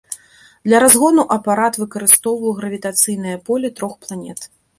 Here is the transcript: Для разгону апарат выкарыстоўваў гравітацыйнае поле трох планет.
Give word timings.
Для 0.69 0.77
разгону 0.83 1.25
апарат 1.35 1.73
выкарыстоўваў 1.83 2.57
гравітацыйнае 2.61 3.37
поле 3.53 3.73
трох 3.79 3.93
планет. 4.07 4.45